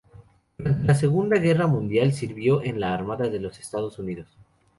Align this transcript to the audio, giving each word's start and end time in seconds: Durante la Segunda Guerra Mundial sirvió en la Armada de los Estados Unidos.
Durante 0.57 0.87
la 0.87 0.95
Segunda 0.95 1.37
Guerra 1.37 1.67
Mundial 1.67 2.11
sirvió 2.11 2.63
en 2.63 2.79
la 2.79 2.91
Armada 2.95 3.29
de 3.29 3.39
los 3.39 3.59
Estados 3.59 3.99
Unidos. 3.99 4.35